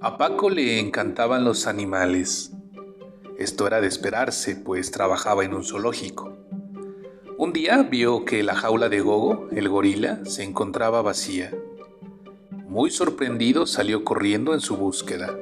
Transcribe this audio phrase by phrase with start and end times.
[0.00, 2.52] A Paco le encantaban los animales.
[3.36, 6.36] Esto era de esperarse, pues trabajaba en un zoológico.
[7.36, 11.52] Un día vio que la jaula de Gogo, el gorila, se encontraba vacía.
[12.68, 15.36] Muy sorprendido salió corriendo en su búsqueda.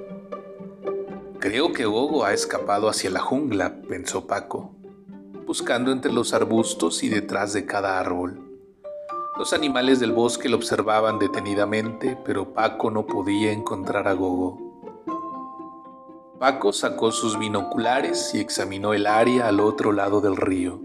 [1.38, 4.74] Creo que Gogo ha escapado hacia la jungla, pensó Paco,
[5.46, 8.45] buscando entre los arbustos y detrás de cada árbol.
[9.38, 14.58] Los animales del bosque lo observaban detenidamente, pero Paco no podía encontrar a Gogo.
[16.38, 20.80] Paco sacó sus binoculares y examinó el área al otro lado del río.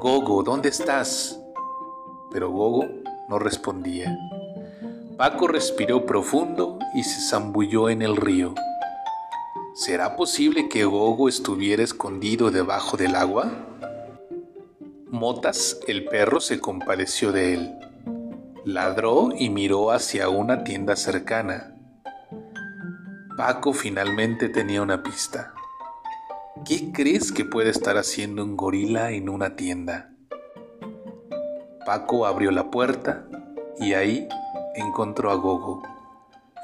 [0.00, 1.40] Gogo, ¿dónde estás?
[2.30, 2.84] Pero Gogo
[3.30, 4.14] no respondía.
[5.16, 8.54] Paco respiró profundo y se zambulló en el río.
[9.74, 13.50] ¿Será posible que Gogo estuviera escondido debajo del agua?
[15.10, 17.78] Motas, el perro, se compadeció de él.
[18.66, 21.74] Ladró y miró hacia una tienda cercana.
[23.34, 25.54] Paco finalmente tenía una pista.
[26.66, 30.10] ¿Qué crees que puede estar haciendo un gorila en una tienda?
[31.86, 33.26] Paco abrió la puerta
[33.78, 34.28] y ahí
[34.74, 35.82] encontró a Gogo,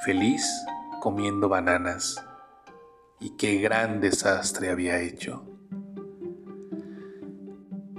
[0.04, 0.46] feliz
[1.00, 2.22] comiendo bananas.
[3.20, 5.53] Y qué gran desastre había hecho.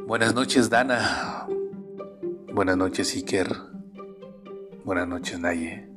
[0.08, 1.48] Buenas noches, Dana.
[2.54, 3.48] Buenas noches, Iker.
[4.84, 5.95] Buenas noches, Naye.